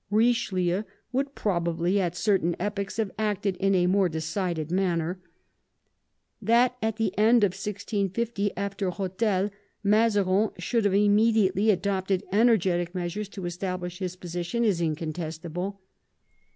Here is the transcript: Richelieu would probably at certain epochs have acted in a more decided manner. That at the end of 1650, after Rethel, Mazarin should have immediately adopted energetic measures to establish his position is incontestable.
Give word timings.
Richelieu 0.09 0.81
would 1.11 1.35
probably 1.35 2.01
at 2.01 2.15
certain 2.17 2.55
epochs 2.59 2.97
have 2.97 3.11
acted 3.19 3.55
in 3.57 3.75
a 3.75 3.85
more 3.85 4.09
decided 4.09 4.71
manner. 4.71 5.21
That 6.41 6.75
at 6.81 6.95
the 6.95 7.15
end 7.19 7.43
of 7.43 7.51
1650, 7.53 8.57
after 8.57 8.89
Rethel, 8.89 9.51
Mazarin 9.83 10.49
should 10.57 10.85
have 10.85 10.95
immediately 10.95 11.69
adopted 11.69 12.23
energetic 12.31 12.95
measures 12.95 13.29
to 13.29 13.45
establish 13.45 13.99
his 13.99 14.15
position 14.15 14.65
is 14.65 14.81
incontestable. 14.81 15.79